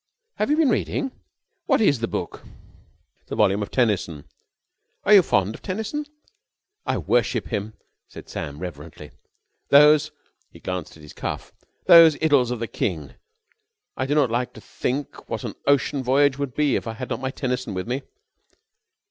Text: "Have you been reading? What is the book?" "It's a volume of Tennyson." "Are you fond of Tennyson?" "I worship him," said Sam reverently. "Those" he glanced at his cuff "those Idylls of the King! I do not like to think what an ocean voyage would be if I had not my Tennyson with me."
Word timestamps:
"Have 0.37 0.49
you 0.49 0.57
been 0.57 0.71
reading? 0.71 1.11
What 1.67 1.79
is 1.79 1.99
the 1.99 2.07
book?" 2.07 2.41
"It's 3.21 3.31
a 3.31 3.35
volume 3.35 3.61
of 3.61 3.69
Tennyson." 3.69 4.25
"Are 5.03 5.13
you 5.13 5.21
fond 5.21 5.53
of 5.53 5.61
Tennyson?" 5.61 6.07
"I 6.87 6.97
worship 6.97 7.49
him," 7.49 7.75
said 8.07 8.27
Sam 8.27 8.57
reverently. 8.57 9.11
"Those" 9.69 10.09
he 10.51 10.59
glanced 10.59 10.97
at 10.97 11.03
his 11.03 11.13
cuff 11.13 11.53
"those 11.85 12.15
Idylls 12.15 12.49
of 12.49 12.57
the 12.59 12.67
King! 12.67 13.13
I 13.95 14.07
do 14.07 14.15
not 14.15 14.31
like 14.31 14.53
to 14.53 14.61
think 14.61 15.29
what 15.29 15.43
an 15.43 15.53
ocean 15.67 16.01
voyage 16.01 16.39
would 16.39 16.55
be 16.55 16.75
if 16.75 16.87
I 16.87 16.93
had 16.93 17.11
not 17.11 17.21
my 17.21 17.29
Tennyson 17.29 17.75
with 17.75 17.87
me." 17.87 18.01